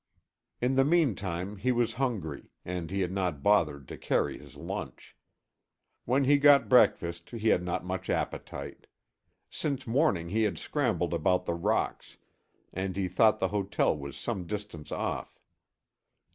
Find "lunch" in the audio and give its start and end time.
4.55-5.15